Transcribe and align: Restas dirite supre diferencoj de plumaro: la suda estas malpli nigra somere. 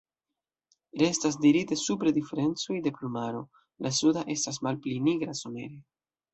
Restas 1.01 1.37
dirite 1.43 1.77
supre 1.81 2.15
diferencoj 2.15 2.79
de 2.87 2.95
plumaro: 2.97 3.45
la 3.87 3.95
suda 4.01 4.27
estas 4.39 4.61
malpli 4.69 4.99
nigra 5.11 5.41
somere. 5.45 5.81